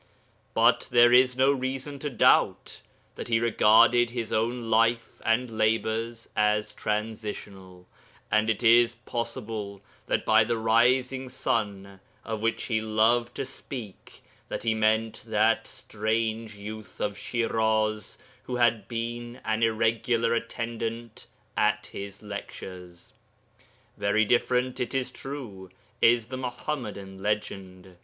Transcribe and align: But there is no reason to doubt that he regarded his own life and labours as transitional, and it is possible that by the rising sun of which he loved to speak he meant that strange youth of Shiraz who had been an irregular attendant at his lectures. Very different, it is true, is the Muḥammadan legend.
But 0.55 0.89
there 0.89 1.13
is 1.13 1.37
no 1.37 1.51
reason 1.51 1.99
to 1.99 2.09
doubt 2.09 2.81
that 3.13 3.27
he 3.27 3.39
regarded 3.39 4.09
his 4.09 4.33
own 4.33 4.67
life 4.71 5.21
and 5.23 5.55
labours 5.59 6.27
as 6.35 6.73
transitional, 6.73 7.87
and 8.31 8.49
it 8.49 8.63
is 8.63 8.95
possible 8.95 9.79
that 10.07 10.25
by 10.25 10.43
the 10.43 10.57
rising 10.57 11.29
sun 11.29 11.99
of 12.25 12.41
which 12.41 12.63
he 12.63 12.81
loved 12.81 13.35
to 13.35 13.45
speak 13.45 14.23
he 14.63 14.73
meant 14.73 15.23
that 15.27 15.67
strange 15.67 16.55
youth 16.55 16.99
of 16.99 17.15
Shiraz 17.15 18.17
who 18.45 18.55
had 18.55 18.87
been 18.87 19.39
an 19.45 19.61
irregular 19.61 20.33
attendant 20.33 21.27
at 21.55 21.85
his 21.91 22.23
lectures. 22.23 23.13
Very 23.97 24.25
different, 24.25 24.79
it 24.79 24.95
is 24.95 25.11
true, 25.11 25.69
is 26.01 26.29
the 26.29 26.37
Muḥammadan 26.37 27.19
legend. 27.21 27.97